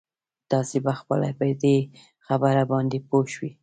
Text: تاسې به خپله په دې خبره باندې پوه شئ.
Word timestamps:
تاسې 0.51 0.77
به 0.85 0.93
خپله 0.99 1.27
په 1.39 1.45
دې 1.61 1.77
خبره 2.25 2.63
باندې 2.71 2.97
پوه 3.07 3.25
شئ. 3.33 3.49